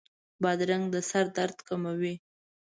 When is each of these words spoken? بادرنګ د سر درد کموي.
بادرنګ 0.41 0.85
د 0.93 0.95
سر 1.09 1.25
درد 1.37 1.57
کموي. 1.67 2.15